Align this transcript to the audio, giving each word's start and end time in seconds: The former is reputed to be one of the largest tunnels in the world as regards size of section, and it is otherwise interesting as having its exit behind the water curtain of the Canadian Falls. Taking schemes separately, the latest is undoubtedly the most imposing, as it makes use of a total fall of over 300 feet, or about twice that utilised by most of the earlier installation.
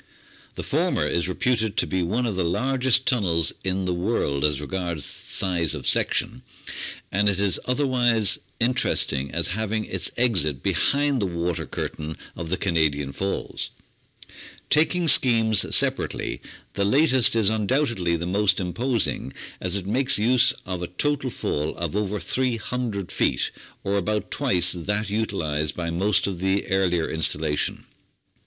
The 0.55 0.63
former 0.63 1.05
is 1.05 1.29
reputed 1.29 1.77
to 1.77 1.85
be 1.85 2.01
one 2.01 2.25
of 2.25 2.35
the 2.35 2.43
largest 2.43 3.05
tunnels 3.05 3.53
in 3.63 3.85
the 3.85 3.93
world 3.93 4.43
as 4.43 4.59
regards 4.59 5.05
size 5.05 5.75
of 5.75 5.85
section, 5.87 6.41
and 7.11 7.29
it 7.29 7.39
is 7.39 7.59
otherwise 7.65 8.39
interesting 8.59 9.29
as 9.29 9.49
having 9.49 9.85
its 9.85 10.09
exit 10.17 10.63
behind 10.63 11.21
the 11.21 11.27
water 11.27 11.67
curtain 11.67 12.17
of 12.35 12.49
the 12.49 12.57
Canadian 12.57 13.11
Falls. 13.11 13.69
Taking 14.71 15.07
schemes 15.07 15.63
separately, 15.75 16.41
the 16.73 16.83
latest 16.83 17.35
is 17.35 17.51
undoubtedly 17.51 18.15
the 18.15 18.25
most 18.25 18.59
imposing, 18.59 19.33
as 19.59 19.75
it 19.75 19.85
makes 19.85 20.17
use 20.17 20.51
of 20.65 20.81
a 20.81 20.87
total 20.87 21.29
fall 21.29 21.75
of 21.75 21.95
over 21.95 22.19
300 22.19 23.11
feet, 23.11 23.51
or 23.83 23.97
about 23.97 24.31
twice 24.31 24.71
that 24.73 25.11
utilised 25.11 25.75
by 25.75 25.91
most 25.91 26.25
of 26.25 26.39
the 26.39 26.65
earlier 26.71 27.07
installation. 27.07 27.85